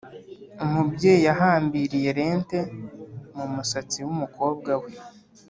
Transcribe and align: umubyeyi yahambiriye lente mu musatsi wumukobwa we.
umubyeyi 0.65 1.21
yahambiriye 1.27 2.09
lente 2.19 2.57
mu 3.35 3.45
musatsi 3.53 3.97
wumukobwa 4.05 4.71
we. 4.81 4.89